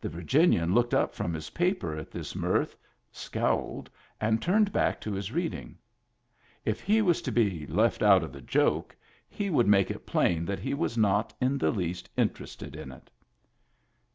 The 0.00 0.08
Virginian 0.08 0.72
looked 0.72 0.94
up 0.94 1.14
from 1.14 1.34
his 1.34 1.50
paper 1.50 1.94
at 1.94 2.10
this 2.10 2.34
mirth, 2.34 2.74
scowled, 3.12 3.90
and 4.18 4.40
turned 4.40 4.72
back 4.72 5.02
to 5.02 5.12
his 5.12 5.32
reading. 5.32 5.76
If 6.64 6.80
he 6.80 7.02
was 7.02 7.20
to 7.20 7.30
be" 7.30 7.66
left 7.66 8.02
out" 8.02 8.22
of 8.24 8.32
the 8.32 8.40
joke, 8.40 8.96
he 9.28 9.50
would 9.50 9.66
make 9.68 9.90
it 9.90 10.06
plain 10.06 10.46
that 10.46 10.60
he 10.60 10.72
was 10.72 10.96
not 10.96 11.34
in 11.42 11.58
the 11.58 11.70
least 11.70 12.08
in 12.16 12.30
terested 12.30 12.74
in 12.74 12.90
it. 12.90 13.10